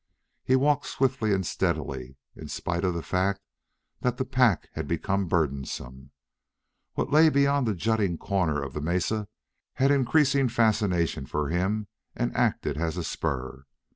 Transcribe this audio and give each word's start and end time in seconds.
He 0.43 0.55
walked 0.55 0.87
swiftly 0.87 1.31
and 1.31 1.45
steadily, 1.45 2.15
in 2.35 2.47
spite 2.47 2.83
of 2.83 2.95
the 2.95 3.03
fact 3.03 3.39
that 3.99 4.17
the 4.17 4.25
pack 4.25 4.67
had 4.73 4.87
become 4.87 5.27
burdensome. 5.27 6.09
What 6.95 7.11
lay 7.11 7.29
beyond 7.29 7.67
the 7.67 7.75
jutting 7.75 8.17
corner 8.17 8.59
of 8.63 8.73
the 8.73 8.81
mesa 8.81 9.27
had 9.73 9.91
increasing 9.91 10.49
fascination 10.49 11.27
for 11.27 11.49
him 11.49 11.85
and 12.15 12.35
acted 12.35 12.77
as 12.77 12.97
a 12.97 13.03
spur. 13.03 13.67